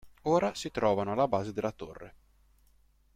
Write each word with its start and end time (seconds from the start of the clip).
Ora 0.23 0.55
si 0.55 0.71
trovano 0.71 1.11
alla 1.11 1.27
base 1.27 1.53
della 1.53 1.69
torre. 1.71 2.15